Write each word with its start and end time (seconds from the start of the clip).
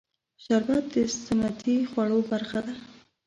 شربت 0.43 0.83
د 0.93 0.95
سنتي 1.25 1.75
خوړو 1.89 2.19
برخه 2.31 2.59
ده 2.65 2.73